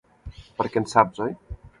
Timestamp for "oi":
1.27-1.35